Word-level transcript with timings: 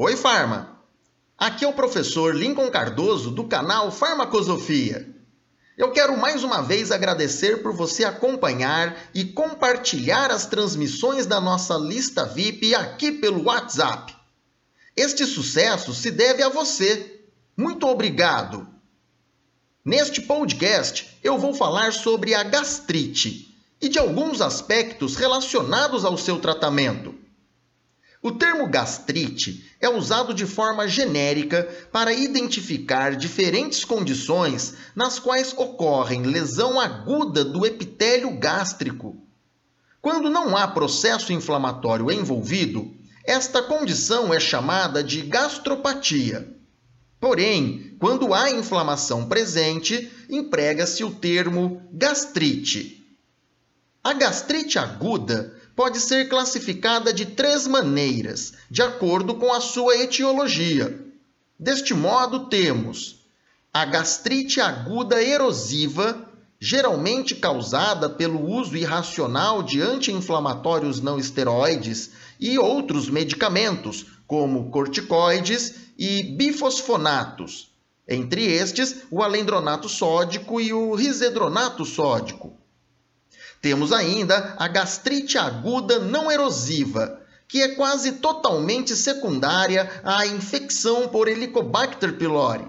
Oi, 0.00 0.14
Farma! 0.14 0.80
Aqui 1.36 1.64
é 1.64 1.68
o 1.68 1.72
professor 1.72 2.32
Lincoln 2.32 2.70
Cardoso 2.70 3.32
do 3.32 3.48
canal 3.48 3.90
Farmacosofia. 3.90 5.12
Eu 5.76 5.90
quero 5.90 6.16
mais 6.16 6.44
uma 6.44 6.62
vez 6.62 6.92
agradecer 6.92 7.64
por 7.64 7.74
você 7.74 8.04
acompanhar 8.04 8.96
e 9.12 9.24
compartilhar 9.24 10.30
as 10.30 10.46
transmissões 10.46 11.26
da 11.26 11.40
nossa 11.40 11.74
lista 11.74 12.24
VIP 12.24 12.76
aqui 12.76 13.10
pelo 13.10 13.46
WhatsApp. 13.46 14.14
Este 14.96 15.26
sucesso 15.26 15.92
se 15.92 16.12
deve 16.12 16.44
a 16.44 16.48
você. 16.48 17.20
Muito 17.56 17.84
obrigado! 17.88 18.68
Neste 19.84 20.20
podcast, 20.20 21.18
eu 21.24 21.38
vou 21.38 21.52
falar 21.52 21.92
sobre 21.92 22.36
a 22.36 22.44
gastrite 22.44 23.52
e 23.80 23.88
de 23.88 23.98
alguns 23.98 24.40
aspectos 24.40 25.16
relacionados 25.16 26.04
ao 26.04 26.16
seu 26.16 26.38
tratamento. 26.38 27.26
O 28.20 28.32
termo 28.32 28.66
gastrite 28.68 29.70
é 29.80 29.88
usado 29.88 30.34
de 30.34 30.44
forma 30.44 30.88
genérica 30.88 31.68
para 31.92 32.12
identificar 32.12 33.14
diferentes 33.14 33.84
condições 33.84 34.74
nas 34.94 35.20
quais 35.20 35.52
ocorrem 35.56 36.22
lesão 36.22 36.80
aguda 36.80 37.44
do 37.44 37.64
epitélio 37.64 38.36
gástrico. 38.38 39.16
Quando 40.00 40.28
não 40.28 40.56
há 40.56 40.66
processo 40.66 41.32
inflamatório 41.32 42.10
envolvido, 42.10 42.92
esta 43.24 43.62
condição 43.62 44.34
é 44.34 44.40
chamada 44.40 45.04
de 45.04 45.22
gastropatia. 45.22 46.56
Porém, 47.20 47.94
quando 47.98 48.32
há 48.32 48.50
inflamação 48.50 49.26
presente, 49.28 50.10
emprega-se 50.30 51.04
o 51.04 51.10
termo 51.10 51.82
gastrite. 51.92 53.06
A 54.02 54.12
gastrite 54.12 54.78
aguda 54.78 55.57
pode 55.78 56.00
ser 56.00 56.28
classificada 56.28 57.12
de 57.12 57.24
três 57.24 57.64
maneiras, 57.68 58.52
de 58.68 58.82
acordo 58.82 59.36
com 59.36 59.52
a 59.52 59.60
sua 59.60 59.96
etiologia. 59.96 61.06
Deste 61.56 61.94
modo, 61.94 62.48
temos 62.48 63.20
a 63.72 63.84
gastrite 63.84 64.60
aguda 64.60 65.22
erosiva, 65.22 66.28
geralmente 66.58 67.36
causada 67.36 68.10
pelo 68.10 68.44
uso 68.44 68.76
irracional 68.76 69.62
de 69.62 69.80
anti-inflamatórios 69.80 71.00
não 71.00 71.16
esteroides 71.16 72.10
e 72.40 72.58
outros 72.58 73.08
medicamentos, 73.08 74.04
como 74.26 74.72
corticoides 74.72 75.76
e 75.96 76.24
bifosfonatos, 76.24 77.70
entre 78.08 78.44
estes 78.44 79.02
o 79.12 79.22
alendronato 79.22 79.88
sódico 79.88 80.60
e 80.60 80.72
o 80.72 80.92
risedronato 80.96 81.84
sódico. 81.84 82.57
Temos 83.60 83.92
ainda 83.92 84.54
a 84.56 84.68
gastrite 84.68 85.36
aguda 85.36 85.98
não 85.98 86.30
erosiva, 86.30 87.20
que 87.48 87.62
é 87.62 87.68
quase 87.68 88.12
totalmente 88.12 88.94
secundária 88.94 89.90
à 90.04 90.26
infecção 90.26 91.08
por 91.08 91.28
Helicobacter 91.28 92.12
pylori. 92.16 92.66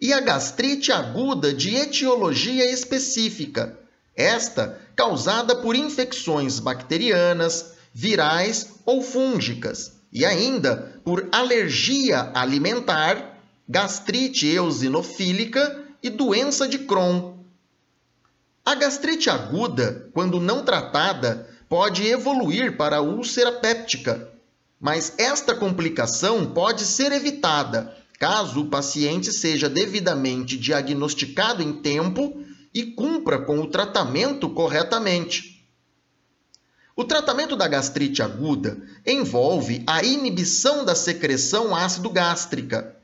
E 0.00 0.12
a 0.12 0.20
gastrite 0.20 0.90
aguda 0.90 1.52
de 1.52 1.76
etiologia 1.76 2.70
específica, 2.70 3.78
esta 4.16 4.80
causada 4.96 5.54
por 5.56 5.76
infecções 5.76 6.58
bacterianas, 6.58 7.72
virais 7.92 8.74
ou 8.84 9.02
fúngicas, 9.02 9.92
e 10.12 10.24
ainda 10.24 11.00
por 11.04 11.28
alergia 11.30 12.30
alimentar, 12.34 13.38
gastrite 13.68 14.46
eosinofílica 14.46 15.84
e 16.02 16.08
doença 16.08 16.66
de 16.66 16.78
Crohn. 16.78 17.37
A 18.68 18.74
gastrite 18.74 19.30
aguda, 19.30 20.10
quando 20.12 20.38
não 20.38 20.62
tratada, 20.62 21.48
pode 21.70 22.06
evoluir 22.06 22.76
para 22.76 23.00
úlcera 23.00 23.50
péptica, 23.50 24.30
mas 24.78 25.14
esta 25.16 25.54
complicação 25.54 26.52
pode 26.52 26.84
ser 26.84 27.10
evitada 27.12 27.96
caso 28.18 28.60
o 28.60 28.66
paciente 28.66 29.32
seja 29.32 29.70
devidamente 29.70 30.58
diagnosticado 30.58 31.62
em 31.62 31.80
tempo 31.80 32.42
e 32.74 32.82
cumpra 32.92 33.38
com 33.38 33.58
o 33.58 33.68
tratamento 33.68 34.50
corretamente. 34.50 35.66
O 36.94 37.04
tratamento 37.04 37.56
da 37.56 37.66
gastrite 37.66 38.22
aguda 38.22 38.76
envolve 39.06 39.82
a 39.86 40.04
inibição 40.04 40.84
da 40.84 40.94
secreção 40.94 41.74
ácido 41.74 42.10
gástrica 42.10 42.97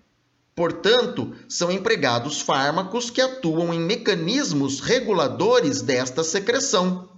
Portanto, 0.54 1.34
são 1.48 1.70
empregados 1.70 2.41
fármacos 2.41 3.10
que 3.10 3.20
atuam 3.20 3.75
em 3.75 3.81
mecanismos 3.81 4.78
reguladores 4.78 5.82
desta 5.82 6.22
secreção. 6.22 7.09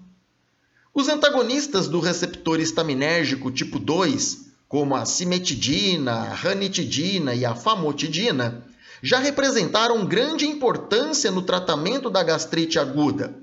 Os 0.94 1.08
antagonistas 1.08 1.86
do 1.86 2.00
receptor 2.00 2.58
estaminérgico 2.58 3.50
tipo 3.50 3.78
2, 3.78 4.47
como 4.66 4.97
a 4.97 5.04
cimetidina, 5.04 6.12
a 6.12 6.34
ranitidina 6.34 7.34
e 7.34 7.44
a 7.44 7.54
famotidina, 7.54 8.64
já 9.02 9.19
representaram 9.19 10.06
grande 10.06 10.47
importância 10.47 11.30
no 11.30 11.42
tratamento 11.42 12.08
da 12.08 12.22
gastrite 12.22 12.78
aguda. 12.78 13.36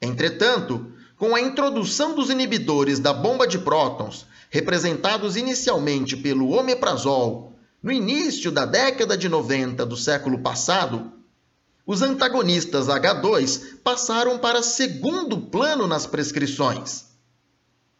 Entretanto, 0.00 0.92
com 1.16 1.34
a 1.34 1.40
introdução 1.40 2.14
dos 2.14 2.30
inibidores 2.30 3.00
da 3.00 3.12
bomba 3.12 3.48
de 3.48 3.58
prótons, 3.58 4.24
representados 4.48 5.36
inicialmente 5.36 6.16
pelo 6.16 6.50
omeprazol 6.52 7.57
no 7.82 7.92
início 7.92 8.50
da 8.50 8.66
década 8.66 9.16
de 9.16 9.28
90 9.28 9.86
do 9.86 9.96
século 9.96 10.40
passado, 10.40 11.12
os 11.86 12.02
antagonistas 12.02 12.86
H2 12.88 13.78
passaram 13.82 14.38
para 14.38 14.62
segundo 14.62 15.38
plano 15.38 15.86
nas 15.86 16.06
prescrições. 16.06 17.06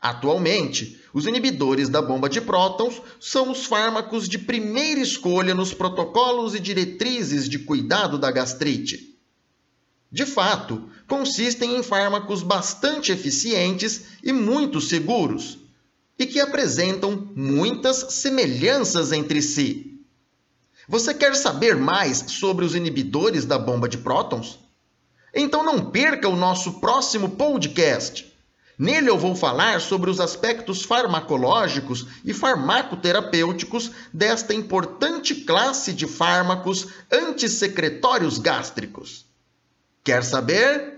Atualmente, 0.00 1.00
os 1.12 1.26
inibidores 1.26 1.88
da 1.88 2.02
bomba 2.02 2.28
de 2.28 2.40
prótons 2.40 3.00
são 3.18 3.50
os 3.50 3.64
fármacos 3.64 4.28
de 4.28 4.38
primeira 4.38 5.00
escolha 5.00 5.54
nos 5.54 5.72
protocolos 5.72 6.54
e 6.54 6.60
diretrizes 6.60 7.48
de 7.48 7.58
cuidado 7.58 8.18
da 8.18 8.30
gastrite. 8.30 9.18
De 10.10 10.24
fato, 10.24 10.88
consistem 11.06 11.76
em 11.76 11.82
fármacos 11.82 12.42
bastante 12.42 13.10
eficientes 13.10 14.04
e 14.22 14.32
muito 14.32 14.80
seguros, 14.80 15.58
e 16.18 16.26
que 16.26 16.40
apresentam 16.40 17.30
muitas 17.34 18.14
semelhanças 18.14 19.12
entre 19.12 19.40
si. 19.40 20.00
Você 20.88 21.14
quer 21.14 21.36
saber 21.36 21.76
mais 21.76 22.24
sobre 22.28 22.64
os 22.64 22.74
inibidores 22.74 23.44
da 23.44 23.58
bomba 23.58 23.88
de 23.88 23.98
prótons? 23.98 24.58
Então 25.34 25.62
não 25.62 25.90
perca 25.90 26.28
o 26.28 26.36
nosso 26.36 26.80
próximo 26.80 27.30
podcast. 27.30 28.34
Nele 28.78 29.10
eu 29.10 29.18
vou 29.18 29.34
falar 29.34 29.80
sobre 29.80 30.08
os 30.08 30.20
aspectos 30.20 30.82
farmacológicos 30.82 32.06
e 32.24 32.32
farmacoterapêuticos 32.32 33.90
desta 34.12 34.54
importante 34.54 35.34
classe 35.34 35.92
de 35.92 36.06
fármacos 36.06 36.86
antissecretórios 37.10 38.38
gástricos. 38.38 39.26
Quer 40.04 40.22
saber? 40.24 40.97